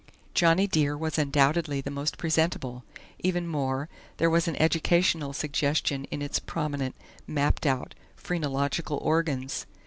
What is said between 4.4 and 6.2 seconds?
an educational suggestion